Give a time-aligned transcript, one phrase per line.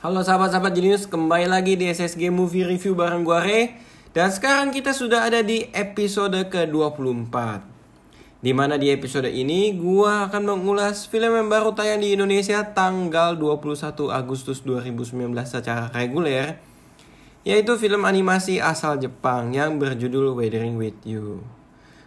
[0.00, 3.60] Halo sahabat-sahabat Genius, kembali lagi di SSG Movie Review bareng gue Re.
[4.16, 7.36] Dan sekarang kita sudah ada di episode ke-24.
[8.40, 13.36] Di mana di episode ini gue akan mengulas film yang baru tayang di Indonesia tanggal
[13.36, 16.56] 21 Agustus 2019 secara reguler
[17.44, 21.44] Yaitu film animasi asal Jepang yang berjudul Weathering With You.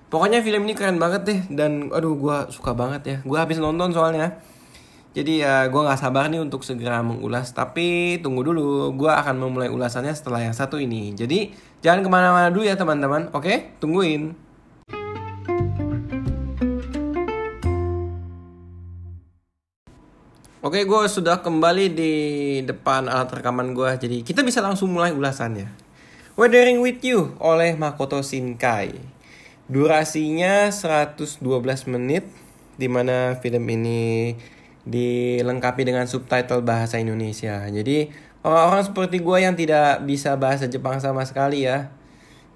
[0.10, 3.18] Pokoknya film ini keren banget deh dan aduh gue suka banget ya.
[3.22, 4.42] Gue habis nonton soalnya
[5.14, 8.98] jadi ya gue gak sabar nih untuk segera mengulas Tapi tunggu dulu.
[8.98, 11.14] Gue akan memulai ulasannya setelah yang satu ini.
[11.14, 11.54] Jadi
[11.86, 13.30] jangan ke mana-mana dulu ya teman-teman.
[13.30, 14.34] Oke tungguin.
[20.66, 22.14] Oke gue sudah kembali di
[22.66, 25.70] depan alat rekaman gue Jadi kita bisa langsung mulai ulasannya.
[26.34, 28.98] Weathering With You oleh Makoto Shinkai.
[29.70, 31.38] Durasinya 112
[31.86, 32.26] menit
[32.82, 34.34] Di mana film ini
[34.84, 37.64] dilengkapi dengan subtitle bahasa Indonesia.
[37.72, 38.12] Jadi
[38.44, 41.92] orang-orang seperti gue yang tidak bisa bahasa Jepang sama sekali ya,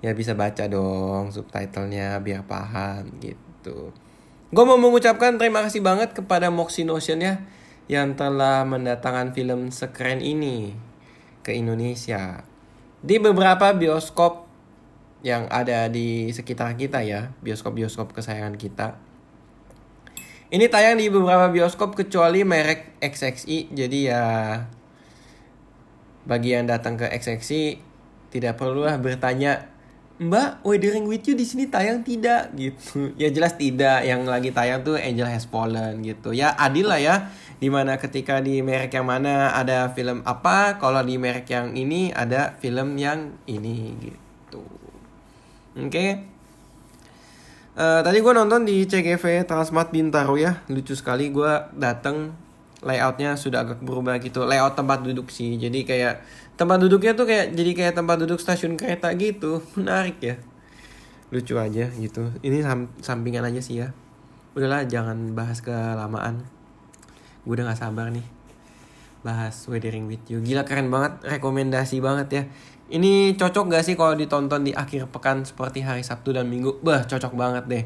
[0.03, 3.95] ya bisa baca dong subtitlenya biar paham gitu.
[4.47, 7.43] Gue mau mengucapkan terima kasih banget kepada Moxie Notion ya
[7.87, 10.75] yang telah mendatangkan film sekeren ini
[11.43, 12.43] ke Indonesia.
[12.99, 14.47] Di beberapa bioskop
[15.23, 18.99] yang ada di sekitar kita ya, bioskop-bioskop kesayangan kita.
[20.47, 23.67] Ini tayang di beberapa bioskop kecuali merek XXI.
[23.67, 24.23] Jadi ya
[26.23, 27.83] bagi yang datang ke XXI
[28.31, 29.67] tidak perlu lah bertanya,
[30.23, 33.11] "Mbak, Weathering with You di sini tayang tidak?" gitu.
[33.21, 34.07] Ya jelas tidak.
[34.07, 36.31] Yang lagi tayang tuh Angel Has Fallen gitu.
[36.31, 37.27] Ya adil lah ya.
[37.59, 42.15] Di mana ketika di merek yang mana ada film apa, kalau di merek yang ini
[42.15, 44.63] ada film yang ini gitu.
[45.75, 45.91] Oke.
[45.91, 46.36] Okay?
[47.77, 52.33] Uh, tadi gue nonton di CGV Transmart Bintaro ya, lucu sekali gue dateng
[52.81, 56.25] layoutnya sudah agak berubah gitu, layout tempat duduk sih, jadi kayak
[56.57, 60.41] tempat duduknya tuh kayak jadi kayak tempat duduk stasiun kereta gitu, menarik ya,
[61.29, 62.33] lucu aja gitu.
[62.41, 63.93] Ini sam sampingan aja sih ya.
[64.57, 66.49] Udahlah jangan bahas kelamaan,
[67.45, 68.25] gue udah gak sabar nih
[69.21, 70.41] bahas Weathering with You.
[70.41, 72.43] Gila keren banget, rekomendasi banget ya.
[72.87, 76.79] Ini cocok gak sih kalau ditonton di akhir pekan seperti hari Sabtu dan Minggu?
[76.79, 77.83] Bah, cocok banget deh.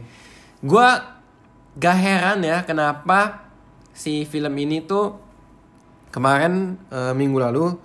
[0.62, 1.18] Gua
[1.74, 3.50] gak heran ya kenapa
[3.98, 5.18] si film ini tuh
[6.14, 7.76] kemarin e, minggu lalu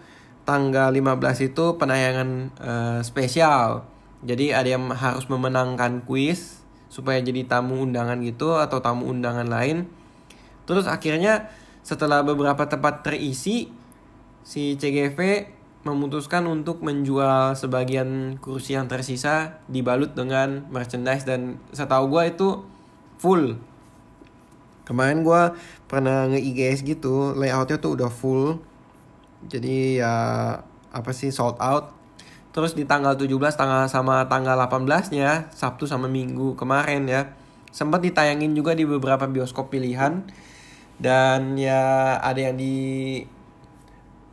[0.45, 2.29] tanggal 15 itu penayangan
[2.61, 3.89] e, spesial.
[4.21, 6.61] Jadi ada yang harus memenangkan kuis
[6.93, 9.89] supaya jadi tamu undangan gitu atau tamu undangan lain.
[10.69, 11.49] Terus akhirnya
[11.81, 13.73] setelah beberapa tempat terisi
[14.45, 15.19] si CGV
[15.87, 22.49] memutuskan untuk menjual sebagian kursi yang tersisa dibalut dengan merchandise dan setahu gue itu
[23.23, 23.55] full.
[24.83, 25.43] Kemarin gue
[25.87, 28.59] pernah nge IGS gitu layoutnya tuh udah full.
[29.47, 30.15] Jadi ya
[30.91, 31.95] apa sih sold out.
[32.51, 37.31] Terus di tanggal 17 tanggal sama tanggal 18 nya Sabtu sama Minggu kemarin ya
[37.69, 40.27] sempat ditayangin juga di beberapa bioskop pilihan.
[40.97, 43.21] Dan ya ada yang di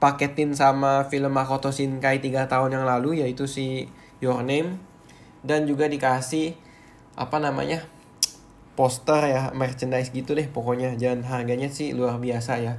[0.03, 3.87] paketin sama film Makoto Shinkai 3 tahun yang lalu yaitu si
[4.19, 4.75] Your Name.
[5.39, 6.59] Dan juga dikasih
[7.15, 7.87] apa namanya
[8.75, 10.99] poster ya merchandise gitu deh pokoknya.
[10.99, 12.75] Dan harganya sih luar biasa ya.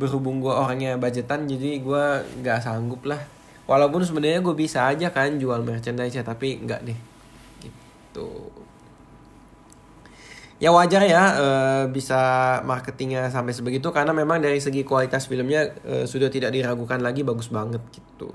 [0.00, 2.04] Berhubung gue orangnya budgetan jadi gue
[2.40, 3.20] nggak sanggup lah.
[3.68, 6.98] Walaupun sebenarnya gue bisa aja kan jual merchandise ya tapi nggak deh.
[7.60, 8.28] Gitu
[10.64, 12.16] ya wajar ya uh, bisa
[12.64, 17.52] marketingnya sampai sebegitu karena memang dari segi kualitas filmnya uh, sudah tidak diragukan lagi bagus
[17.52, 18.32] banget gitu.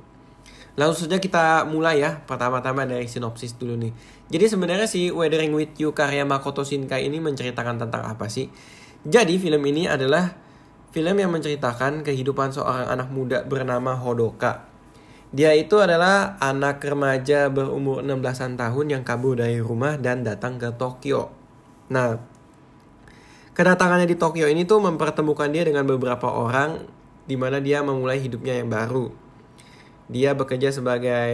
[0.77, 3.91] Langsung saja kita mulai ya pertama-tama dari sinopsis dulu nih.
[4.29, 8.45] Jadi sebenarnya si Weathering with You karya Makoto Shinkai ini menceritakan tentang apa sih?
[9.01, 10.29] Jadi film ini adalah
[10.93, 14.69] film yang menceritakan kehidupan seorang anak muda bernama Hodoka.
[15.33, 20.69] Dia itu adalah anak remaja berumur 16-an tahun yang kabur dari rumah dan datang ke
[20.77, 21.38] Tokyo
[21.89, 22.21] Nah,
[23.53, 26.85] kedatangannya di Tokyo ini tuh mempertemukan dia dengan beberapa orang
[27.25, 29.09] di mana dia memulai hidupnya yang baru.
[30.09, 31.33] Dia bekerja sebagai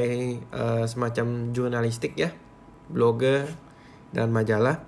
[0.51, 2.35] uh, semacam jurnalistik ya,
[2.91, 3.47] blogger
[4.11, 4.83] dan majalah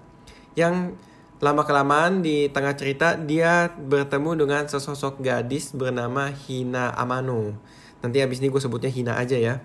[0.57, 0.97] yang
[1.37, 7.53] lama kelamaan di tengah cerita dia bertemu dengan sesosok gadis bernama Hina Amano.
[8.01, 9.61] Nanti habis ini gue sebutnya Hina aja ya.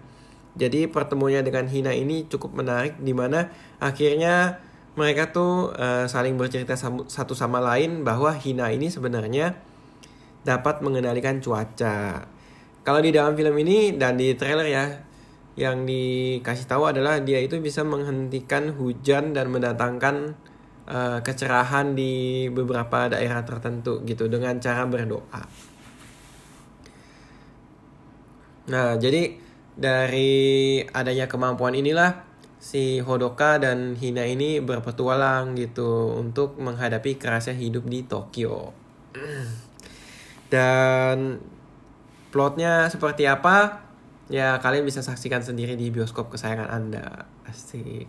[0.53, 3.49] Jadi pertemuannya dengan Hina ini cukup menarik di mana
[3.81, 4.61] akhirnya
[4.93, 6.77] mereka tuh uh, saling bercerita
[7.09, 9.57] satu sama lain bahwa Hina ini sebenarnya
[10.45, 12.29] dapat mengendalikan cuaca.
[12.83, 14.85] Kalau di dalam film ini dan di trailer ya,
[15.57, 20.37] yang dikasih tahu adalah dia itu bisa menghentikan hujan dan mendatangkan
[20.89, 25.43] uh, kecerahan di beberapa daerah tertentu gitu dengan cara berdoa.
[28.63, 29.37] Nah, jadi
[29.73, 32.32] dari adanya kemampuan inilah
[32.63, 38.71] si Hodoka dan Hina ini berpetualang gitu untuk menghadapi kerasnya hidup di Tokyo.
[40.47, 41.43] Dan
[42.31, 43.83] plotnya seperti apa?
[44.31, 47.27] Ya kalian bisa saksikan sendiri di bioskop kesayangan Anda.
[47.51, 48.07] Asik.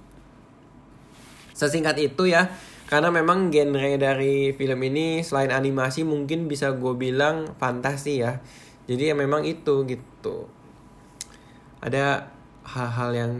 [1.57, 2.53] Sesingkat itu ya,
[2.85, 8.37] karena memang genre dari film ini selain animasi mungkin bisa gue bilang fantasi ya.
[8.85, 10.45] Jadi ya memang itu gitu.
[11.81, 12.29] Ada
[12.69, 13.33] hal-hal yang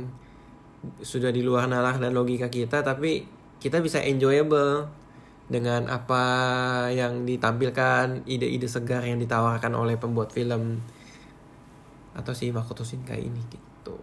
[1.00, 3.24] sudah di luar nalar dan logika kita tapi
[3.64, 4.92] kita bisa enjoyable
[5.48, 6.24] dengan apa
[6.92, 10.80] yang ditampilkan ide-ide segar yang ditawarkan oleh pembuat film
[12.16, 13.96] atau si Makoto Shinkai ini gitu.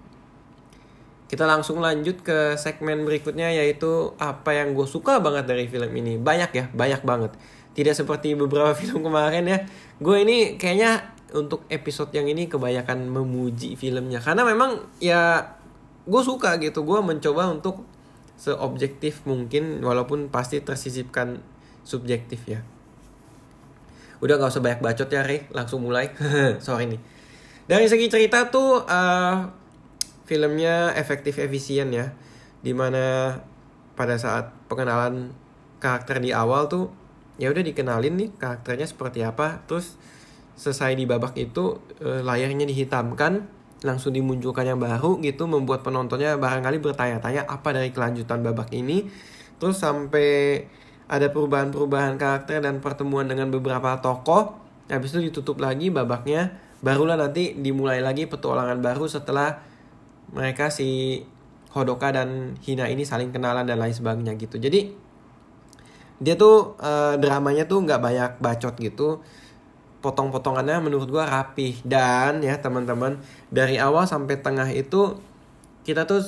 [1.31, 6.19] Kita langsung lanjut ke segmen berikutnya yaitu apa yang gue suka banget dari film ini.
[6.19, 7.33] Banyak ya, banyak banget.
[7.71, 9.59] Tidak seperti beberapa film kemarin ya.
[10.03, 15.55] Gue ini kayaknya untuk episode yang ini kebanyakan memuji filmnya karena memang ya
[16.07, 16.85] gue suka gitu.
[16.87, 17.85] Gue mencoba untuk
[18.41, 21.45] seobjektif mungkin walaupun pasti tersisipkan
[21.85, 22.65] subjektif ya.
[24.25, 26.13] Udah gak usah banyak bacot ya Rey langsung mulai.
[26.65, 27.01] Sorry nih.
[27.69, 29.37] Dari segi cerita tuh uh,
[30.25, 32.13] filmnya efektif efisien ya.
[32.61, 33.37] Di mana
[33.97, 35.33] pada saat pengenalan
[35.81, 36.93] karakter di awal tuh
[37.41, 39.65] ya udah dikenalin nih karakternya seperti apa.
[39.69, 39.97] Terus
[40.57, 46.79] selesai di babak itu uh, layarnya dihitamkan langsung dimunculkan yang baru gitu membuat penontonnya barangkali
[46.85, 49.09] bertanya-tanya apa dari kelanjutan babak ini.
[49.57, 50.65] Terus sampai
[51.11, 54.57] ada perubahan-perubahan karakter dan pertemuan dengan beberapa tokoh
[54.91, 56.55] habis itu ditutup lagi babaknya.
[56.81, 59.61] Barulah nanti dimulai lagi petualangan baru setelah
[60.33, 61.21] mereka si
[61.71, 64.57] Hodoka dan Hina ini saling kenalan dan lain sebagainya gitu.
[64.57, 64.91] Jadi
[66.21, 69.25] dia tuh uh, dramanya tuh nggak banyak bacot gitu
[70.01, 71.81] potong-potongannya menurut gua rapih.
[71.85, 73.21] Dan ya teman-teman
[73.53, 75.21] dari awal sampai tengah itu
[75.85, 76.21] kita tuh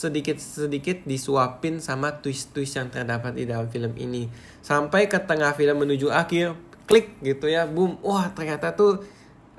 [0.00, 4.30] sedikit-sedikit disuapin sama twist-twist yang terdapat di dalam film ini.
[4.62, 6.54] Sampai ke tengah film menuju akhir
[6.90, 7.98] klik gitu ya boom.
[8.02, 9.02] Wah ternyata tuh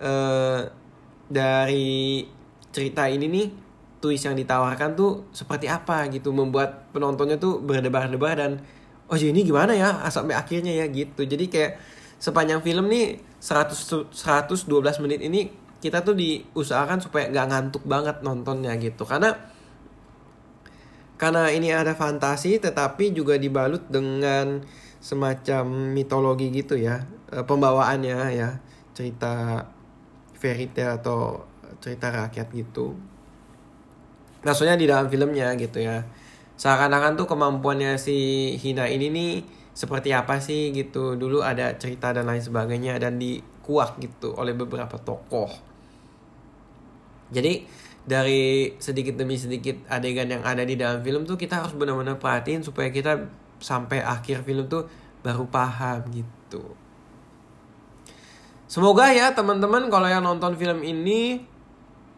[0.02, 0.68] uh,
[1.32, 2.28] dari
[2.72, 3.48] cerita ini nih
[4.02, 8.52] twist yang ditawarkan tuh seperti apa gitu membuat penontonnya tuh berdebar-debar dan
[9.08, 10.02] oh ini gimana ya?
[10.10, 11.22] sampai akhirnya ya gitu.
[11.24, 11.78] Jadi kayak
[12.22, 14.70] sepanjang film nih 100 112
[15.02, 15.50] menit ini
[15.82, 19.02] kita tuh diusahakan supaya nggak ngantuk banget nontonnya gitu.
[19.02, 19.34] Karena
[21.18, 24.62] karena ini ada fantasi tetapi juga dibalut dengan
[25.02, 27.02] semacam mitologi gitu ya
[27.34, 28.62] e, pembawaannya ya
[28.94, 29.66] cerita
[30.38, 31.42] fairy tale atau
[31.82, 32.94] cerita rakyat gitu.
[34.46, 36.06] Maksudnya di dalam filmnya gitu ya.
[36.58, 38.18] Seakan-akan tuh kemampuannya si
[38.62, 39.32] Hina ini nih
[39.72, 41.16] seperti apa sih gitu.
[41.16, 45.52] Dulu ada cerita dan lain sebagainya dan dikuak gitu oleh beberapa tokoh.
[47.32, 47.64] Jadi
[48.02, 52.66] dari sedikit demi sedikit adegan yang ada di dalam film tuh kita harus benar-benar perhatiin
[52.66, 53.30] supaya kita
[53.62, 54.90] sampai akhir film tuh
[55.22, 56.76] baru paham gitu.
[58.66, 61.44] Semoga ya teman-teman kalau yang nonton film ini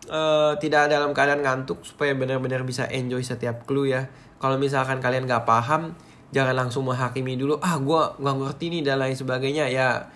[0.08, 4.08] uh, tidak dalam keadaan ngantuk supaya benar-benar bisa enjoy setiap clue ya.
[4.40, 5.96] Kalau misalkan kalian gak paham
[6.33, 9.69] jangan langsung menghakimi dulu ah gue nggak ngerti nih dan lain sebagainya.
[9.69, 10.09] Ya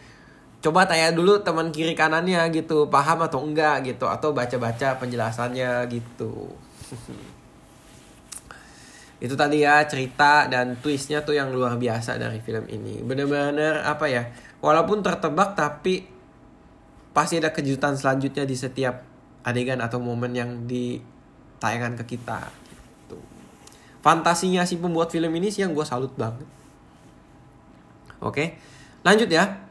[0.57, 6.49] coba tanya dulu teman kiri kanannya gitu paham atau enggak gitu atau baca-baca penjelasannya gitu.
[9.23, 13.05] Itu tadi ya cerita dan twistnya tuh yang luar biasa dari film ini.
[13.05, 14.25] Bener-bener apa ya
[14.61, 16.05] walaupun tertebak tapi
[17.13, 19.01] pasti ada kejutan selanjutnya di setiap
[19.45, 22.66] adegan atau momen yang ditayangkan ke kita
[24.07, 26.47] fantasinya si pembuat film ini sih yang gue salut banget
[28.23, 28.55] oke
[29.03, 29.67] lanjut ya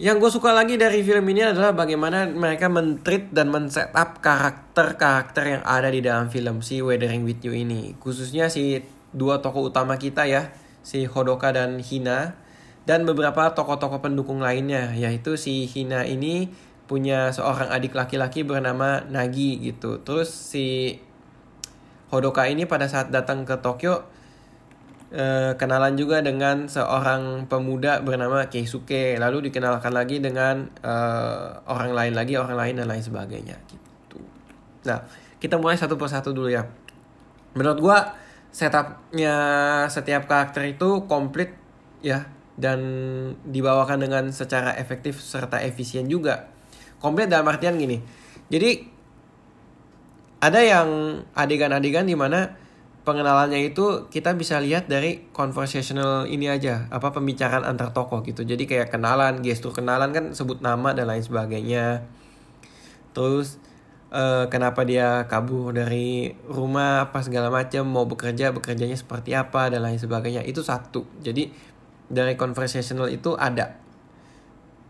[0.00, 5.62] yang gue suka lagi dari film ini adalah bagaimana mereka mentreat dan men-setup karakter-karakter yang
[5.68, 7.92] ada di dalam film si Weathering With You ini.
[8.00, 8.80] Khususnya si
[9.12, 12.32] dua tokoh utama kita ya, si Hodoka dan Hina.
[12.88, 16.48] Dan beberapa tokoh-tokoh pendukung lainnya, yaitu si Hina ini
[16.88, 20.00] punya seorang adik laki-laki bernama Nagi gitu.
[20.00, 20.96] Terus si
[22.10, 24.02] Hodoka ini pada saat datang ke Tokyo
[25.14, 32.12] eh, kenalan juga dengan seorang pemuda bernama Keisuke lalu dikenalkan lagi dengan eh, orang lain
[32.18, 34.18] lagi orang lain dan lain sebagainya gitu.
[34.86, 35.06] Nah
[35.38, 36.66] kita mulai satu persatu dulu ya.
[37.54, 37.98] Menurut gua
[38.50, 39.34] setupnya
[39.86, 41.54] setiap karakter itu komplit
[42.02, 42.26] ya
[42.58, 42.80] dan
[43.46, 46.50] dibawakan dengan secara efektif serta efisien juga.
[47.00, 48.02] Komplit dalam artian gini.
[48.50, 48.99] Jadi
[50.40, 50.88] ada yang
[51.36, 52.56] adegan-adegan di mana
[53.04, 58.44] pengenalannya itu kita bisa lihat dari conversational ini aja apa pembicaraan antar tokoh gitu.
[58.44, 62.04] Jadi kayak kenalan gestur kenalan kan sebut nama dan lain sebagainya.
[63.12, 63.60] Terus
[64.12, 69.84] uh, kenapa dia kabur dari rumah apa segala macam mau bekerja bekerjanya seperti apa dan
[69.84, 70.44] lain sebagainya.
[70.44, 71.04] Itu satu.
[71.20, 71.52] Jadi
[72.08, 73.76] dari conversational itu ada.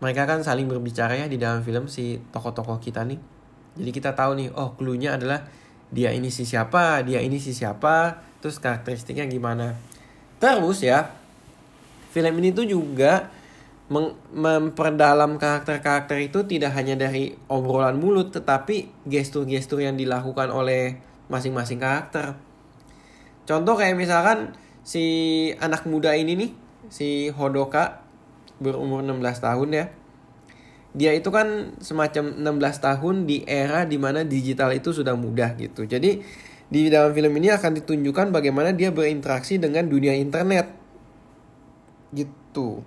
[0.01, 3.30] Mereka kan saling berbicara ya di dalam film si tokoh-tokoh kita nih
[3.79, 5.47] jadi kita tahu nih oh clue-nya adalah
[5.91, 9.75] dia ini si siapa dia ini si siapa terus karakteristiknya gimana
[10.39, 11.11] terus ya
[12.11, 13.31] film ini tuh juga
[14.31, 20.95] memperdalam karakter-karakter itu tidak hanya dari obrolan mulut tetapi gestur-gestur yang dilakukan oleh
[21.27, 22.39] masing-masing karakter.
[23.43, 24.55] Contoh kayak misalkan
[24.87, 25.03] si
[25.59, 26.51] anak muda ini nih,
[26.87, 27.99] si Hodoka
[28.63, 29.85] berumur 16 tahun ya.
[30.91, 35.87] Dia itu kan semacam 16 tahun di era di mana digital itu sudah mudah gitu.
[35.87, 36.19] Jadi
[36.71, 40.71] di dalam film ini akan ditunjukkan bagaimana dia berinteraksi dengan dunia internet.
[42.11, 42.83] Gitu.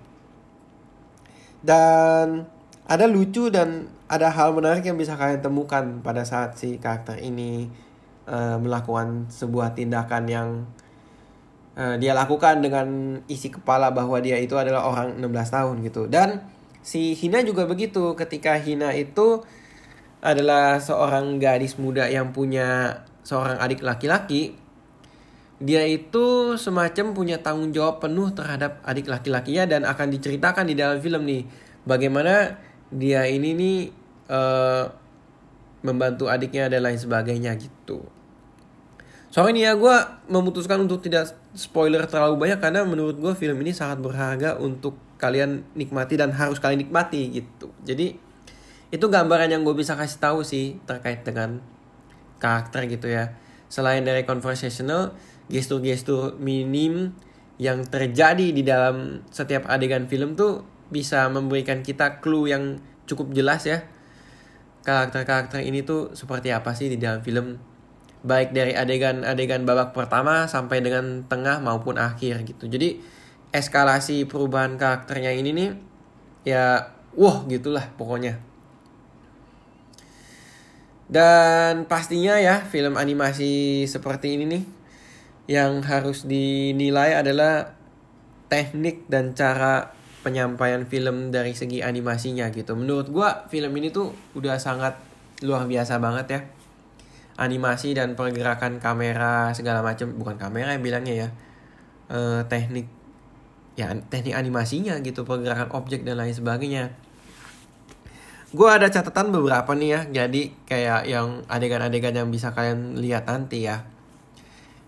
[1.65, 2.45] Dan
[2.85, 7.65] ada lucu dan ada hal menarik yang bisa kalian temukan pada saat si karakter ini
[8.29, 10.49] uh, melakukan sebuah tindakan yang
[11.73, 16.05] uh, dia lakukan dengan isi kepala bahwa dia itu adalah orang 16 tahun gitu.
[16.05, 16.41] Dan
[16.85, 19.41] si Hina juga begitu ketika Hina itu
[20.21, 24.53] adalah seorang gadis muda yang punya seorang adik laki-laki
[25.57, 31.01] dia itu semacam punya tanggung jawab penuh terhadap adik laki-lakinya dan akan diceritakan di dalam
[31.01, 31.47] film nih
[31.87, 32.59] bagaimana
[32.91, 33.77] dia ini nih
[34.29, 34.85] uh,
[35.81, 38.03] membantu adiknya dan lain sebagainya gitu.
[39.31, 39.95] Soalnya ini ya gue
[40.31, 45.63] memutuskan untuk tidak spoiler terlalu banyak karena menurut gue film ini sangat berharga untuk kalian
[45.73, 47.71] nikmati dan harus kalian nikmati gitu.
[47.87, 48.15] Jadi
[48.93, 51.59] itu gambaran yang gue bisa kasih tahu sih terkait dengan
[52.39, 53.35] karakter gitu ya.
[53.67, 55.17] Selain dari conversational,
[55.49, 57.15] gestur-gestur minim
[57.55, 63.63] yang terjadi di dalam setiap adegan film tuh bisa memberikan kita clue yang cukup jelas
[63.65, 63.85] ya
[64.85, 67.57] karakter-karakter ini tuh seperti apa sih di dalam film
[68.25, 73.01] baik dari adegan-adegan babak pertama sampai dengan tengah maupun akhir gitu jadi
[73.55, 75.69] eskalasi perubahan karakternya ini nih
[76.43, 78.43] ya wah gitulah pokoknya
[81.07, 84.63] dan pastinya ya film animasi seperti ini nih
[85.45, 87.77] yang harus dinilai adalah
[88.49, 89.93] teknik dan cara
[90.25, 92.73] penyampaian film dari segi animasinya gitu.
[92.73, 94.97] Menurut gua film ini tuh udah sangat
[95.45, 96.41] luar biasa banget ya.
[97.37, 101.29] Animasi dan pergerakan kamera segala macam bukan kamera yang bilangnya ya.
[102.09, 102.19] E,
[102.49, 102.89] teknik
[103.75, 106.95] ya teknik animasinya gitu, pergerakan objek dan lain sebagainya.
[108.55, 113.67] Gue ada catatan beberapa nih ya, jadi kayak yang adegan-adegan yang bisa kalian lihat nanti
[113.67, 113.83] ya.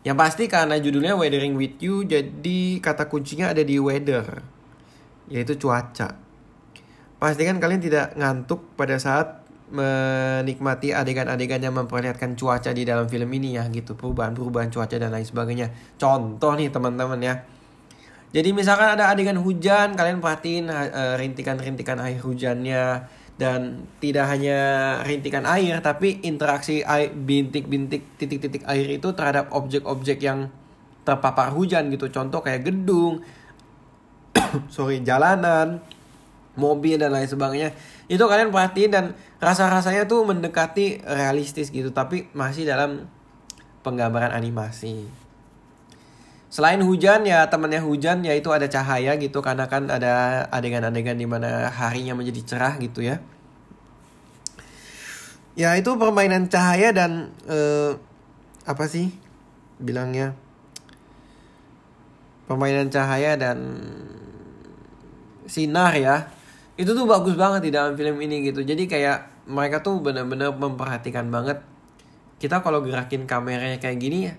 [0.08, 4.40] Yang pasti karena judulnya Weathering with You, jadi kata kuncinya ada di weather,
[5.28, 6.16] yaitu cuaca.
[7.20, 13.60] Pastikan kalian tidak ngantuk pada saat menikmati adegan-adegan yang memperlihatkan cuaca di dalam film ini
[13.60, 15.68] ya gitu perubahan-perubahan cuaca dan lain sebagainya
[16.00, 17.44] contoh nih teman-teman ya
[18.36, 23.08] jadi misalkan ada adegan hujan kalian perhatiin uh, rintikan-rintikan air hujannya.
[23.38, 24.60] Dan tidak hanya
[25.06, 30.50] rintikan air tapi interaksi air bintik-bintik titik-titik air itu terhadap objek-objek yang
[31.06, 32.10] terpapar hujan gitu.
[32.10, 33.22] Contoh kayak gedung
[34.74, 35.86] sorry jalanan
[36.58, 37.78] mobil dan lain sebagainya.
[38.10, 43.06] Itu kalian perhatiin dan rasa-rasanya tuh mendekati realistis gitu tapi masih dalam
[43.86, 45.27] penggambaran animasi
[46.48, 51.68] Selain hujan ya temannya hujan yaitu ada cahaya gitu karena kan ada adegan-adegan di mana
[51.68, 53.20] harinya menjadi cerah gitu ya.
[55.58, 58.00] Ya itu permainan cahaya dan uh,
[58.64, 59.12] apa sih
[59.82, 60.38] bilangnya?
[62.48, 63.60] Permainan cahaya dan
[65.52, 66.32] sinar ya.
[66.80, 68.64] Itu tuh bagus banget di dalam film ini gitu.
[68.64, 71.60] Jadi kayak mereka tuh benar-benar memperhatikan banget.
[72.40, 74.36] Kita kalau gerakin kameranya kayak gini ya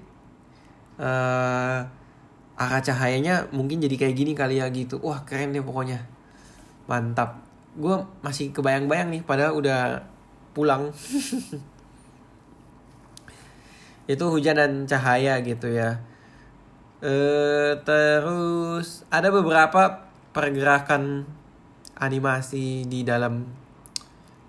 [0.99, 1.81] uh,
[2.59, 4.99] arah cahayanya mungkin jadi kayak gini kali ya gitu.
[4.99, 6.03] Wah keren deh pokoknya.
[6.91, 7.39] Mantap.
[7.79, 10.03] Gue masih kebayang-bayang nih padahal udah
[10.51, 10.91] pulang.
[14.11, 16.03] Itu hujan dan cahaya gitu ya.
[16.99, 17.15] E,
[17.87, 21.31] terus ada beberapa pergerakan
[21.95, 23.47] animasi di dalam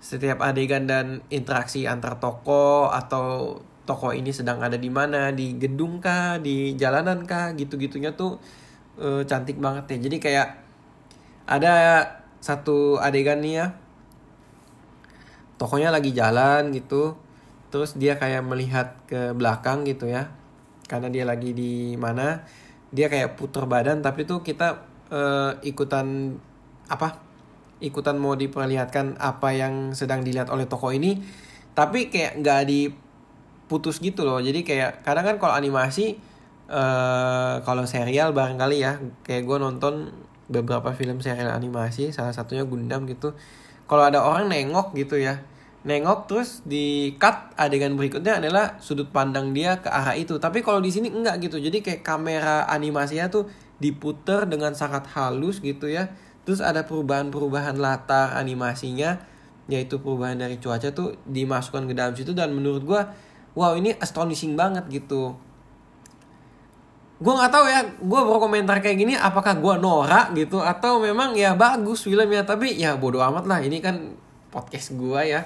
[0.02, 3.60] setiap adegan dan interaksi antar tokoh atau
[3.90, 8.38] toko ini sedang ada di mana di gedung kah di jalanan kah gitu gitunya tuh
[9.02, 10.06] uh, cantik banget ya.
[10.06, 10.48] Jadi kayak
[11.50, 11.74] ada
[12.38, 13.66] satu adegan nih ya.
[15.58, 17.18] Tokonya lagi jalan gitu
[17.74, 20.30] terus dia kayak melihat ke belakang gitu ya
[20.86, 22.46] karena dia lagi di mana.
[22.94, 26.38] Dia kayak putar badan tapi tuh kita uh, ikutan
[26.86, 27.18] apa
[27.82, 31.18] ikutan mau diperlihatkan apa yang sedang dilihat oleh toko ini.
[31.74, 32.60] Tapi kayak nggak
[33.70, 34.42] diputus gitu loh.
[34.42, 36.18] Jadi kayak kadang kan kalau animasi
[36.66, 40.10] uh, kalau serial barangkali ya kayak gue nonton
[40.50, 43.38] beberapa film serial animasi salah satunya Gundam gitu.
[43.86, 45.46] Kalau ada orang nengok gitu ya
[45.80, 50.42] nengok terus di cut adegan berikutnya adalah sudut pandang dia ke arah itu.
[50.42, 51.62] Tapi kalau di sini enggak gitu.
[51.62, 53.46] Jadi kayak kamera animasinya tuh
[53.78, 56.10] diputer dengan sangat halus gitu ya.
[56.42, 59.22] Terus ada perubahan-perubahan latar animasinya
[59.70, 62.34] yaitu perubahan dari cuaca tuh dimasukkan ke dalam situ.
[62.36, 63.14] Dan menurut gua
[63.54, 65.34] wow ini astonishing banget gitu.
[67.20, 71.52] Gue nggak tahu ya gue berkomentar kayak gini apakah gue norak gitu atau memang ya
[71.52, 74.16] bagus filmnya tapi ya bodoh amat lah ini kan
[74.48, 75.44] podcast gue ya.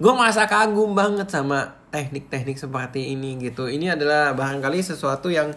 [0.00, 3.66] Gue merasa kagum banget sama teknik-teknik seperti ini gitu.
[3.66, 5.52] Ini adalah barangkali sesuatu yang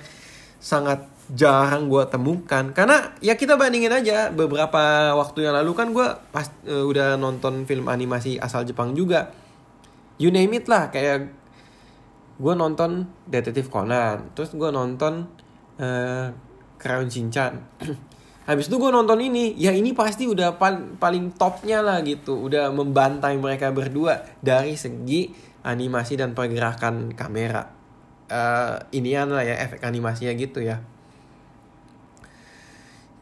[0.57, 6.07] sangat jarang gue temukan karena ya kita bandingin aja beberapa waktu yang lalu kan gue
[6.35, 9.31] pas uh, udah nonton film animasi asal Jepang juga
[10.17, 11.29] you name it lah kayak
[12.37, 15.29] gue nonton detektif Conan terus gue nonton
[15.77, 16.33] uh,
[16.81, 17.61] Crown Shinchan
[18.43, 22.43] Habis itu gue nonton ini, ya ini pasti udah pal paling topnya lah gitu.
[22.43, 25.31] Udah membantai mereka berdua dari segi
[25.63, 27.71] animasi dan pergerakan kamera.
[28.27, 30.83] Uh, inian lah ya efek animasinya gitu ya.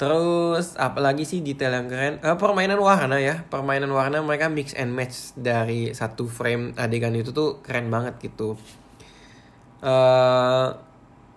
[0.02, 2.18] Terus apalagi sih detail yang keren?
[2.26, 5.38] Uh, permainan warna ya, permainan warna mereka mix and match.
[5.38, 8.58] Dari satu frame adegan itu tuh keren banget gitu.
[9.78, 10.68] Uh, eh,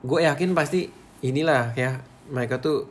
[0.00, 0.88] gue yakin pasti
[1.21, 2.00] inilah ya
[2.33, 2.88] mereka tuh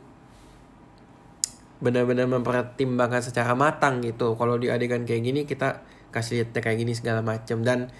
[1.82, 4.38] benar-benar mempertimbangkan secara matang gitu.
[4.38, 5.82] Kalau di adegan kayak gini kita
[6.14, 7.90] kasih lihat kayak gini segala macam dan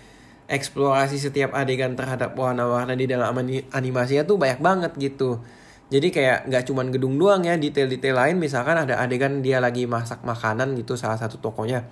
[0.46, 3.34] eksplorasi setiap adegan terhadap warna-warna di dalam
[3.74, 5.42] animasinya tuh banyak banget gitu
[5.92, 8.36] jadi kayak nggak cuman gedung doang ya detail-detail lain.
[8.40, 11.84] Misalkan ada adegan dia lagi masak makanan gitu salah satu tokonya.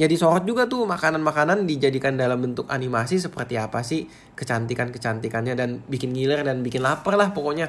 [0.00, 6.16] Ya disorot juga tuh makanan-makanan dijadikan dalam bentuk animasi seperti apa sih kecantikan-kecantikannya dan bikin
[6.16, 7.68] ngiler dan bikin lapar lah pokoknya.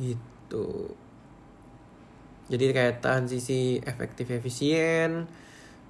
[0.00, 0.66] Gitu.
[2.50, 5.30] Jadi kayak transisi efektif efisien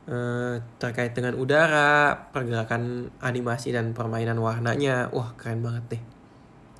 [0.04, 6.15] eh, terkait dengan udara, pergerakan animasi dan permainan warnanya, wah keren banget deh.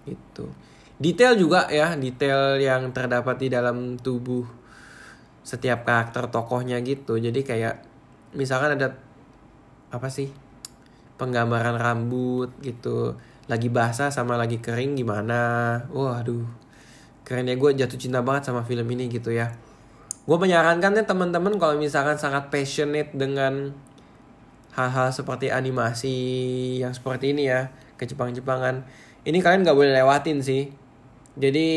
[0.07, 0.49] Itu.
[0.97, 4.49] Detail juga ya, detail yang terdapat di dalam tubuh
[5.45, 7.21] setiap karakter tokohnya gitu.
[7.21, 7.85] Jadi kayak
[8.33, 8.97] misalkan ada
[9.93, 10.33] apa sih?
[11.21, 13.19] Penggambaran rambut gitu.
[13.47, 15.79] Lagi basah sama lagi kering gimana?
[15.93, 16.49] Wah, aduh.
[17.27, 19.51] Keren ya gue jatuh cinta banget sama film ini gitu ya
[20.27, 23.71] gue menyarankan ya teman-teman kalau misalkan sangat passionate dengan
[24.75, 26.19] hal-hal seperti animasi
[26.83, 28.83] yang seperti ini ya ke Jepang-Jepangan
[29.27, 30.71] ini kalian nggak boleh lewatin sih.
[31.37, 31.69] Jadi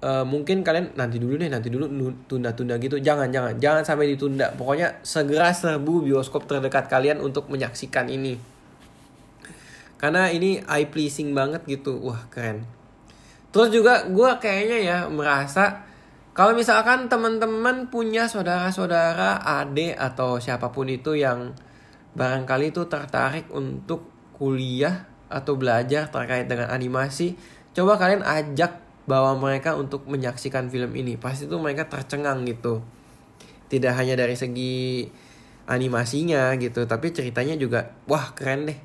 [0.00, 1.90] uh, mungkin kalian nanti dulu deh nanti dulu
[2.24, 2.96] tunda-tunda gitu.
[3.02, 4.54] Jangan jangan jangan sampai ditunda.
[4.54, 8.38] Pokoknya segera serbu bioskop terdekat kalian untuk menyaksikan ini.
[10.00, 12.00] Karena ini eye pleasing banget gitu.
[12.00, 12.64] Wah keren.
[13.52, 15.84] Terus juga gue kayaknya ya merasa
[16.34, 21.54] kalau misalkan teman-teman punya saudara-saudara, adik atau siapa pun itu yang
[22.18, 27.36] barangkali itu tertarik untuk kuliah atau belajar terkait dengan animasi,
[27.72, 31.20] coba kalian ajak bawa mereka untuk menyaksikan film ini.
[31.20, 32.80] Pasti itu mereka tercengang gitu.
[33.68, 35.08] Tidak hanya dari segi
[35.64, 38.78] animasinya gitu, tapi ceritanya juga wah keren deh.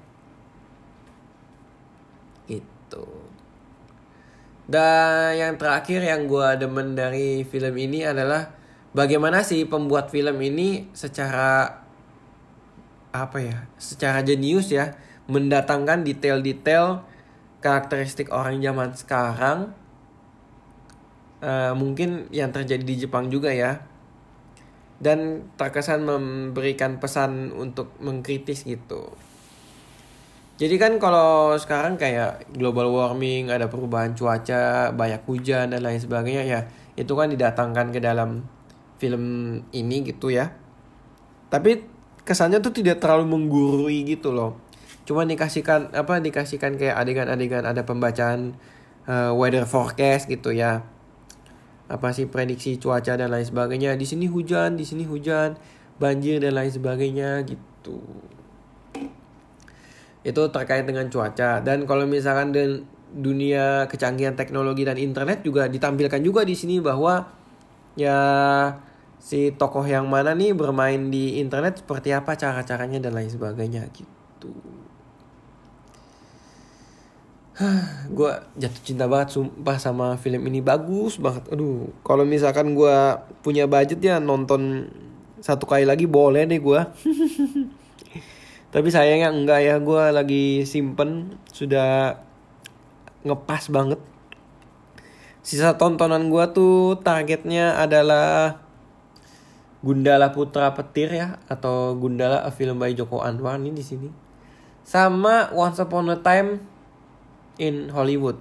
[2.48, 3.06] Gitu.
[4.70, 8.54] Dan yang terakhir yang gue demen dari film ini adalah
[8.94, 11.84] bagaimana sih pembuat film ini secara
[13.10, 14.94] apa ya, secara jenius ya,
[15.30, 17.06] mendatangkan detail-detail
[17.62, 19.60] karakteristik orang zaman sekarang.
[21.40, 23.86] Uh, mungkin yang terjadi di Jepang juga ya.
[25.00, 29.16] Dan terkesan memberikan pesan untuk mengkritis gitu.
[30.60, 36.44] Jadi kan kalau sekarang kayak global warming, ada perubahan cuaca, banyak hujan dan lain sebagainya
[36.44, 36.60] ya,
[37.00, 38.44] itu kan didatangkan ke dalam
[39.00, 39.24] film
[39.72, 40.52] ini gitu ya.
[41.48, 41.80] Tapi
[42.28, 44.60] kesannya tuh tidak terlalu menggurui gitu loh.
[45.10, 48.54] Cuma dikasihkan apa dikasihkan kayak adegan-adegan ada pembacaan
[49.10, 50.86] uh, weather forecast gitu ya.
[51.90, 53.98] Apa sih prediksi cuaca dan lain sebagainya.
[53.98, 55.58] Di sini hujan, di sini hujan,
[55.98, 57.98] banjir dan lain sebagainya gitu
[60.20, 66.20] itu terkait dengan cuaca dan kalau misalkan dan dunia kecanggihan teknologi dan internet juga ditampilkan
[66.20, 67.24] juga di sini bahwa
[67.96, 68.20] ya
[69.18, 74.52] si tokoh yang mana nih bermain di internet seperti apa cara-caranya dan lain sebagainya gitu.
[78.18, 80.64] gue jatuh cinta banget sumpah sama film ini.
[80.64, 81.52] Bagus banget.
[81.52, 82.96] Aduh, kalau misalkan gue
[83.44, 84.88] punya budget ya nonton
[85.40, 86.82] satu kali lagi boleh deh gue
[88.76, 92.20] tapi sayangnya enggak ya gue lagi simpen sudah
[93.28, 94.00] ngepas banget.
[95.44, 98.62] Sisa tontonan gue tuh targetnya adalah
[99.80, 104.10] Gundala Putra Petir ya atau Gundala a film by Joko Anwar nih di sini.
[104.86, 106.79] Sama Once Upon a Time
[107.60, 108.40] in Hollywood.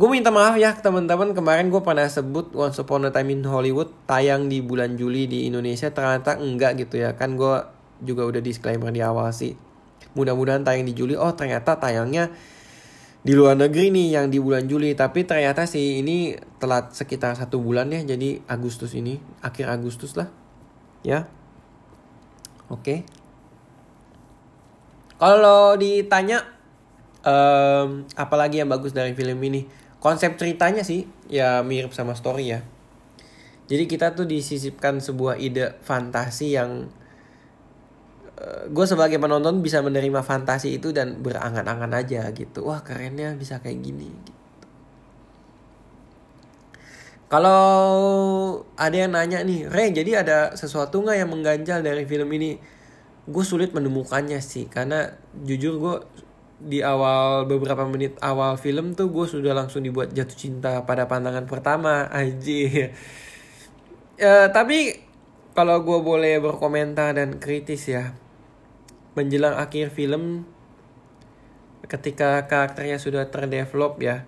[0.00, 1.36] Gue minta maaf ya teman-teman.
[1.36, 5.44] Kemarin gue pernah sebut Once Upon a Time in Hollywood tayang di bulan Juli di
[5.44, 5.92] Indonesia.
[5.92, 7.12] Ternyata enggak gitu ya.
[7.12, 7.60] Kan gue
[8.00, 9.52] juga udah disclaimer di awal sih.
[10.16, 11.12] Mudah-mudahan tayang di Juli.
[11.12, 12.32] Oh ternyata tayangnya
[13.22, 14.96] di luar negeri nih yang di bulan Juli.
[14.96, 18.00] Tapi ternyata sih ini telat sekitar satu bulan ya.
[18.02, 20.32] Jadi Agustus ini akhir Agustus lah.
[21.04, 21.28] Ya.
[22.72, 22.80] Oke.
[22.80, 22.98] Okay.
[25.20, 26.42] kalau ditanya
[27.22, 29.66] um, apalagi yang bagus dari film ini
[30.02, 32.60] konsep ceritanya sih ya mirip sama story ya
[33.70, 36.90] jadi kita tuh disisipkan sebuah ide fantasi yang
[38.38, 43.62] uh, gue sebagai penonton bisa menerima fantasi itu dan berangan-angan aja gitu wah kerennya bisa
[43.62, 44.32] kayak gini gitu.
[47.32, 47.64] Kalau
[48.76, 52.60] ada yang nanya nih, Re, jadi ada sesuatu nggak yang mengganjal dari film ini?
[53.24, 55.96] Gue sulit menemukannya sih, karena jujur gue
[56.62, 61.46] di awal beberapa menit awal film tuh gue sudah langsung dibuat jatuh cinta pada pandangan
[61.46, 62.62] pertama aja.
[64.22, 65.02] Uh, tapi
[65.50, 68.14] kalau gue boleh berkomentar dan kritis ya,
[69.18, 70.46] menjelang akhir film,
[71.90, 74.22] ketika karakternya sudah terdevelop ya,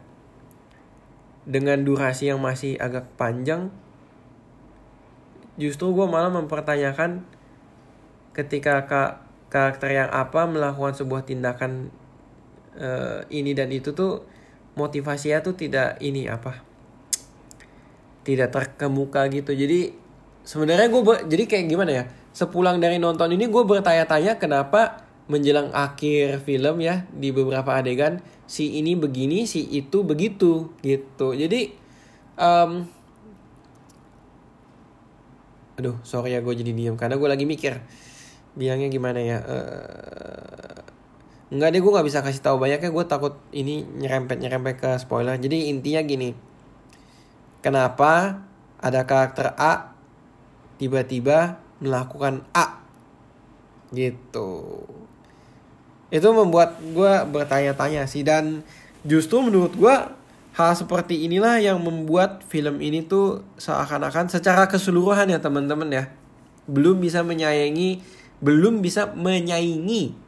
[1.45, 3.71] dengan durasi yang masih agak panjang
[5.55, 7.23] justru gue malah mempertanyakan
[8.35, 11.95] ketika kak karakter yang apa melakukan sebuah tindakan
[12.79, 14.25] uh, ini dan itu tuh
[14.75, 16.63] motivasinya tuh tidak ini apa
[18.25, 19.53] tidak terkemuka gitu.
[19.53, 19.93] Jadi
[20.43, 26.45] sebenarnya gue jadi kayak gimana ya sepulang dari nonton ini gue bertanya-tanya kenapa menjelang akhir
[26.45, 31.33] film ya di beberapa adegan si ini begini si itu begitu gitu.
[31.33, 31.73] Jadi
[32.37, 32.85] um,
[35.75, 37.83] aduh sorry ya gue jadi diem karena gue lagi mikir
[38.55, 40.84] bilangnya gimana ya uh,
[41.55, 42.91] nggak deh gue nggak bisa kasih tahu banyaknya.
[42.91, 45.39] Gue takut ini nyerempet nyerempet ke spoiler.
[45.39, 46.35] Jadi intinya gini.
[47.63, 48.43] Kenapa
[48.83, 49.95] ada karakter A
[50.77, 52.83] tiba-tiba melakukan A?
[53.95, 54.83] Gitu.
[56.11, 58.27] Itu membuat gue bertanya-tanya sih.
[58.27, 58.67] Dan
[59.07, 59.97] justru menurut gue
[60.55, 66.05] hal seperti inilah yang membuat film ini tuh seakan-akan secara keseluruhan ya teman-teman ya.
[66.67, 68.03] Belum bisa menyayangi
[68.45, 70.24] belum bisa menyaingi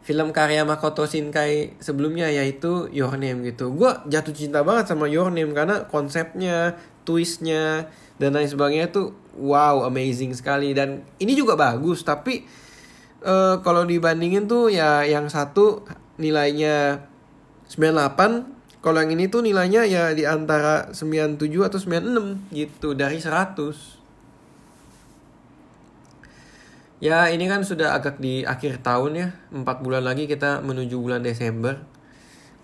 [0.00, 3.72] film karya Makoto Shinkai sebelumnya yaitu Your Name gitu.
[3.76, 9.88] Gue jatuh cinta banget sama Your Name karena konsepnya, twistnya dan lain sebagainya tuh wow
[9.88, 12.44] amazing sekali dan ini juga bagus tapi
[13.24, 15.88] uh, kalau dibandingin tuh ya yang satu
[16.20, 17.08] nilainya
[17.72, 23.99] 98 kalau yang ini tuh nilainya ya di antara 97 atau 96 gitu dari 100
[27.00, 29.28] Ya ini kan sudah agak di akhir tahun ya.
[29.56, 31.80] 4 bulan lagi kita menuju bulan Desember.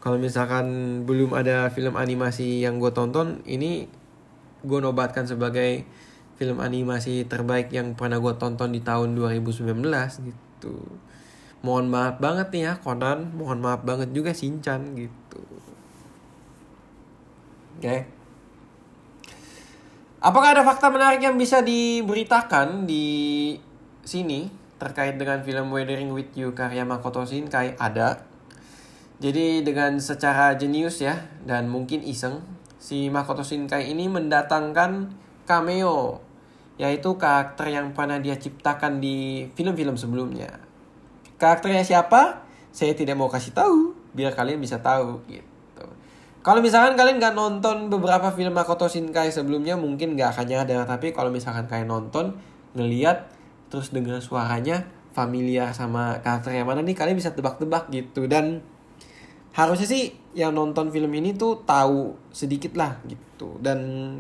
[0.05, 3.91] Kalau misalkan belum ada film animasi yang gue tonton Ini
[4.63, 5.89] gue nobatkan sebagai
[6.37, 9.73] film animasi terbaik yang pernah gue tonton di tahun 2019
[10.29, 10.77] gitu.
[11.65, 13.33] Mohon maaf banget nih ya Conan.
[13.33, 15.43] Mohon maaf banget juga Shinchan gitu.
[17.81, 17.85] Oke.
[17.85, 18.01] Okay.
[20.17, 23.55] apakah ada fakta menarik yang bisa diberitakan di
[24.07, 28.23] sini terkait dengan film Weathering with You karya Makoto Shinkai ada
[29.19, 32.45] jadi dengan secara jenius ya dan mungkin iseng
[32.77, 35.11] si Makoto Shinkai ini mendatangkan
[35.49, 36.23] cameo
[36.77, 40.61] yaitu karakter yang pernah dia ciptakan di film-film sebelumnya.
[41.41, 42.45] Karakternya siapa?
[42.69, 45.85] Saya tidak mau kasih tahu, biar kalian bisa tahu gitu.
[46.45, 50.85] Kalau misalkan kalian nggak nonton beberapa film Makoto Shinkai sebelumnya, mungkin nggak akan nyadar.
[50.85, 52.37] Tapi kalau misalkan kalian nonton,
[52.77, 53.33] ngeliat,
[53.73, 58.29] terus dengar suaranya, familiar sama karakter yang mana nih, kalian bisa tebak-tebak gitu.
[58.29, 58.63] Dan
[59.57, 63.57] harusnya sih yang nonton film ini tuh tahu sedikit lah gitu.
[63.65, 63.79] Dan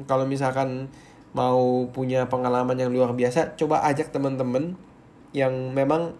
[0.08, 0.88] kalau misalkan
[1.36, 4.72] mau punya pengalaman yang luar biasa, coba ajak teman-teman
[5.36, 6.16] yang memang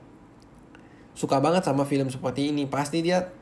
[1.17, 2.69] suka banget sama film seperti ini.
[2.69, 3.33] Pasti dia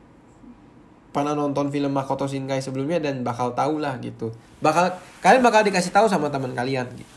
[1.11, 4.31] pernah nonton film Makoto Shinkai sebelumnya dan bakal tahu lah gitu.
[4.63, 7.14] Bakal kalian bakal dikasih tahu sama teman kalian gitu.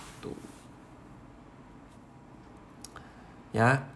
[3.54, 3.88] Ya.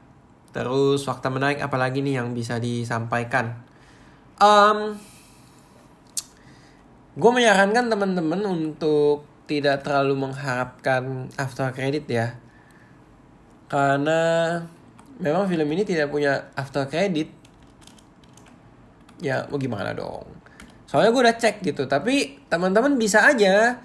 [0.53, 3.57] Terus fakta menarik apalagi nih yang bisa disampaikan?
[4.37, 5.01] Um,
[7.13, 12.41] gue menyarankan teman-teman untuk tidak terlalu mengharapkan after credit ya
[13.69, 14.21] karena
[15.21, 17.29] memang film ini tidak punya after credit
[19.21, 20.25] ya mau gimana dong
[20.89, 23.81] soalnya gue udah cek gitu tapi teman-teman bisa aja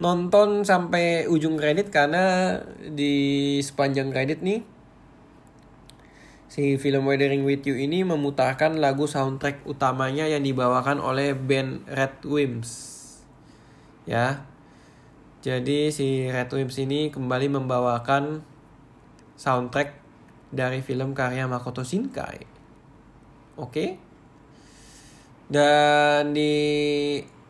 [0.00, 4.64] nonton sampai ujung kredit karena di sepanjang kredit nih
[6.60, 12.20] si film Weathering with You ini memutarkan lagu soundtrack utamanya yang dibawakan oleh band Red
[12.28, 12.70] Wimps
[14.04, 14.44] ya.
[15.40, 18.44] Jadi si Red Wimps ini kembali membawakan
[19.40, 19.96] soundtrack
[20.52, 22.44] dari film karya Makoto Shinkai.
[23.56, 23.72] Oke?
[23.72, 23.90] Okay?
[25.50, 26.54] dan di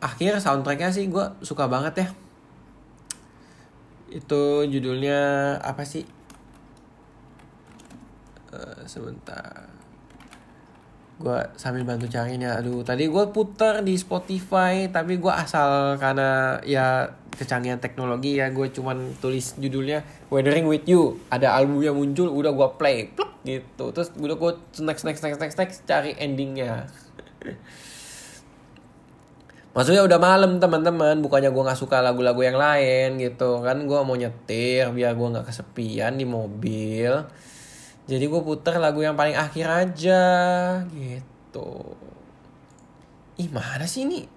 [0.01, 2.07] akhir soundtracknya sih gue suka banget ya.
[4.09, 6.09] Itu judulnya apa sih
[8.51, 9.67] uh, sebentar.
[11.21, 12.81] Gue sambil bantu carinya aduh.
[12.81, 19.17] Tadi gue putar di Spotify tapi gue asal karena ya kecanggihan teknologi ya gue cuman
[19.21, 21.19] tulis judulnya Weathering with You.
[21.29, 23.93] Ada album yang muncul udah gue play pluk gitu.
[23.93, 26.89] Terus udah gue next next next next next cari endingnya.
[29.71, 33.63] Maksudnya udah malam teman-teman, bukannya gue nggak suka lagu-lagu yang lain gitu.
[33.63, 37.23] Kan, gue mau nyetir biar gue nggak kesepian di mobil.
[38.11, 40.23] Jadi gue puter lagu yang paling akhir aja
[40.91, 41.95] gitu.
[43.39, 44.27] Ih mana sih ini?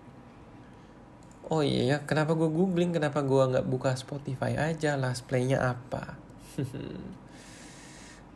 [1.51, 6.15] Oh iya ya, kenapa gue googling, kenapa gue nggak buka Spotify aja, last playnya apa?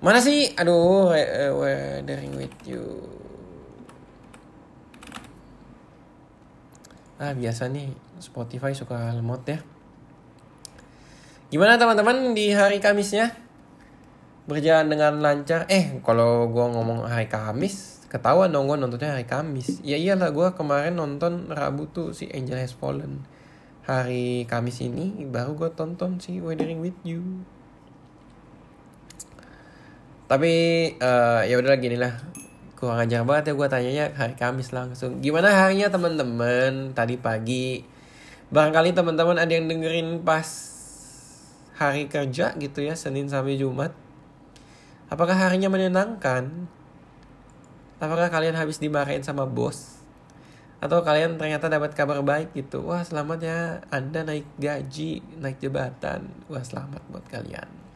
[0.05, 0.59] mana sih?
[0.59, 1.15] Aduh,
[1.55, 2.83] weathering with you.
[7.23, 9.63] Ah biasa nih Spotify suka lemot ya.
[11.55, 13.48] Gimana teman-teman di hari Kamisnya?
[14.49, 15.69] Berjalan dengan lancar?
[15.69, 19.85] Eh kalau gue ngomong hari Kamis, ketahuan dong gue nontonnya hari Kamis.
[19.85, 23.29] Ya iyalah gue kemarin nonton Rabu tuh si Angel Has Fallen.
[23.85, 27.45] Hari Kamis ini baru gue tonton si Weathering With You.
[30.33, 30.53] Tapi
[30.97, 32.17] uh, ya udahlah gini lah
[32.73, 37.83] kurang ajar banget ya gue tanyanya hari Kamis langsung gimana harinya teman-teman tadi pagi
[38.55, 40.47] barangkali teman-teman ada yang dengerin pas
[41.75, 43.91] hari kerja gitu ya Senin sampai Jumat
[45.09, 46.69] apakah harinya menyenangkan
[47.99, 49.99] apakah kalian habis dimarahin sama bos
[50.79, 53.59] atau kalian ternyata dapat kabar baik gitu wah selamat ya
[53.91, 57.89] anda naik gaji naik jabatan wah selamat buat kalian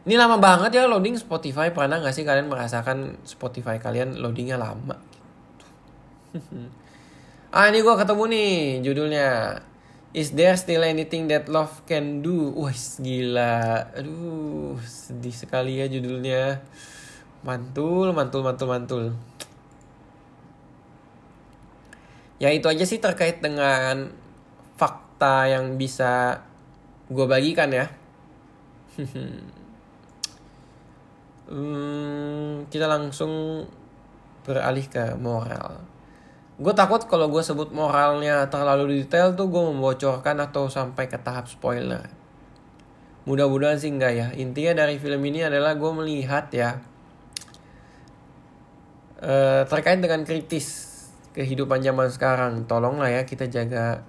[0.00, 1.68] Ini lama banget ya loading Spotify.
[1.70, 4.96] Pernah gak sih kalian merasakan Spotify kalian loadingnya lama?
[4.96, 5.66] Gitu.
[7.56, 9.28] ah ini gue ketemu nih judulnya.
[10.10, 12.50] Is there still anything that love can do?
[12.58, 13.86] Wah gila.
[13.94, 16.58] Aduh sedih sekali ya judulnya.
[17.46, 19.04] Mantul, mantul, mantul, mantul.
[22.42, 24.10] Ya itu aja sih terkait dengan
[24.74, 26.42] fakta yang bisa
[27.06, 27.86] gue bagikan ya.
[31.54, 33.62] hmm, kita langsung
[34.42, 35.99] beralih ke moral.
[36.60, 41.48] Gue takut kalau gue sebut moralnya terlalu detail tuh gue membocorkan atau sampai ke tahap
[41.48, 42.04] spoiler.
[43.24, 44.28] Mudah-mudahan sih enggak ya.
[44.36, 46.84] Intinya dari film ini adalah gue melihat ya
[49.24, 51.00] uh, terkait dengan kritis
[51.32, 52.68] kehidupan zaman sekarang.
[52.68, 54.04] Tolonglah ya kita jaga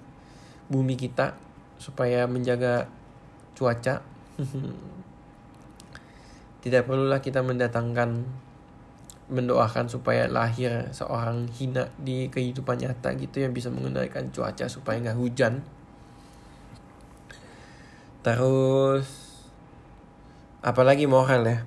[0.68, 1.32] bumi kita
[1.80, 2.84] supaya menjaga
[3.56, 4.04] cuaca.
[6.62, 8.28] Tidak perlulah kita mendatangkan
[9.32, 15.16] mendoakan supaya lahir seorang hina di kehidupan nyata gitu yang bisa mengendalikan cuaca supaya nggak
[15.16, 15.64] hujan.
[18.22, 19.08] Terus
[20.62, 21.58] apalagi moral ya.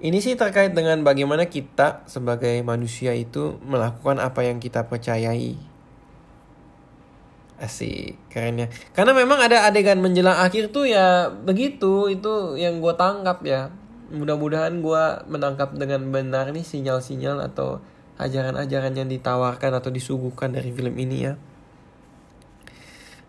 [0.00, 5.60] Ini sih terkait dengan bagaimana kita sebagai manusia itu melakukan apa yang kita percayai.
[7.60, 8.72] Asik, kerennya.
[8.96, 13.68] Karena memang ada adegan menjelang akhir tuh ya begitu, itu yang gue tangkap ya.
[14.10, 17.78] Mudah-mudahan gue menangkap dengan benar nih sinyal-sinyal atau
[18.18, 21.34] ajaran-ajaran yang ditawarkan atau disuguhkan dari film ini ya.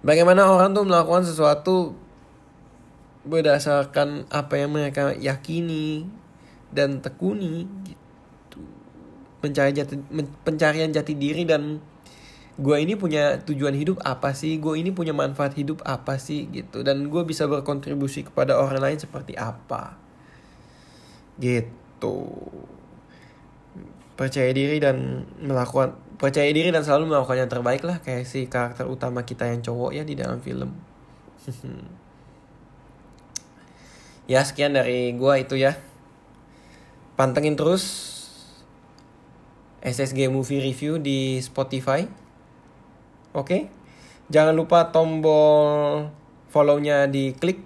[0.01, 1.93] Bagaimana orang tuh melakukan sesuatu
[3.21, 6.09] berdasarkan apa yang mereka yakini
[6.73, 8.59] dan tekuni gitu.
[9.45, 9.95] Mencari jati,
[10.41, 11.77] pencarian jati diri dan
[12.59, 16.83] gue ini punya tujuan hidup apa sih gue ini punya manfaat hidup apa sih gitu
[16.83, 19.95] dan gue bisa berkontribusi kepada orang lain seperti apa
[21.41, 22.29] gitu.
[24.13, 27.97] Percaya diri dan melakukan percaya diri dan selalu melakukan yang terbaik lah.
[28.05, 30.77] Kayak si karakter utama kita yang cowok ya di dalam film.
[34.29, 35.75] Ya sekian dari gue itu ya.
[37.19, 37.83] Pantengin terus
[39.83, 42.07] SSG Movie Review di Spotify.
[43.35, 43.67] Oke.
[44.31, 46.07] Jangan lupa tombol
[46.47, 47.59] follow-nya diklik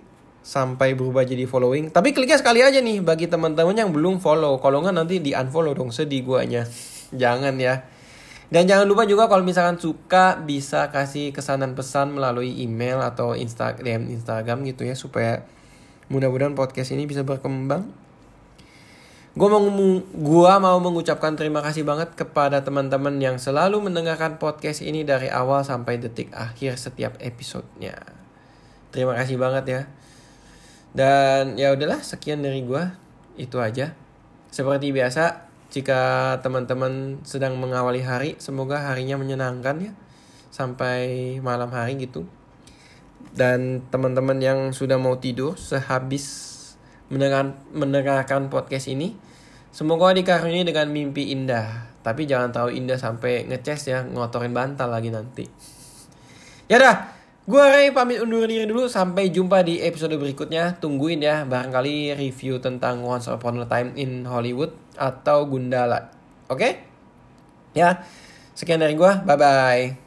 [0.46, 1.90] sampai berubah jadi following.
[1.90, 4.62] Tapi kliknya sekali aja nih bagi teman-teman yang belum follow.
[4.62, 6.70] Kalau nggak nanti di unfollow dong sedih guanya.
[7.10, 7.82] Jangan ya.
[8.54, 14.06] Dan jangan lupa juga kalau misalkan suka bisa kasih kesanan pesan melalui email atau Instagram
[14.14, 15.42] Instagram gitu ya supaya
[16.14, 17.90] mudah-mudahan podcast ini bisa berkembang.
[19.36, 19.60] Gue mau
[20.16, 25.66] gua mau mengucapkan terima kasih banget kepada teman-teman yang selalu mendengarkan podcast ini dari awal
[25.66, 27.98] sampai detik akhir setiap episodenya.
[28.96, 29.82] Terima kasih banget ya.
[30.96, 32.84] Dan ya udahlah sekian dari gue
[33.36, 33.92] itu aja.
[34.48, 36.00] Seperti biasa jika
[36.40, 39.94] teman-teman sedang mengawali hari, semoga harinya menyenangkan ya
[40.56, 42.24] sampai malam hari gitu.
[43.36, 46.56] Dan teman-teman yang sudah mau tidur sehabis
[47.12, 49.20] mendengar, mendengarkan podcast ini,
[49.76, 51.92] semoga dikaruniai dengan mimpi indah.
[52.00, 55.44] Tapi jangan terlalu indah sampai ngeces ya, ngotorin bantal lagi nanti.
[56.72, 57.12] Ya dah,
[57.46, 58.90] gue Ray pamit undur diri dulu.
[58.90, 60.78] Sampai jumpa di episode berikutnya.
[60.82, 66.10] Tungguin ya, barangkali review tentang Once Upon a Time in Hollywood atau Gundala.
[66.50, 66.58] Oke?
[66.58, 66.72] Okay?
[67.76, 68.06] Ya,
[68.56, 69.12] sekian dari gue.
[69.26, 70.05] Bye-bye.